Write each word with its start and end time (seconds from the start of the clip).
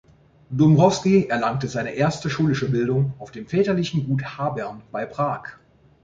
Dombrowski 0.49 1.27
erlangte 1.27 1.67
seine 1.67 1.91
erste 1.91 2.31
schulische 2.31 2.71
Bildung 2.71 3.13
auf 3.19 3.29
dem 3.29 3.45
väterlichen 3.45 4.07
Gut 4.07 4.23
Habern 4.35 4.81
bei 4.91 5.05
Prag. 5.05 5.43